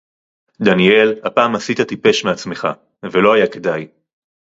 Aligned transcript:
דניאל, 0.61 1.19
הפעם 1.23 1.55
עשית 1.55 1.81
טיפש 1.81 2.23
מעצמך, 2.23 2.67
ולא 3.05 3.33
היה 3.35 3.47
כדאי 3.47 3.87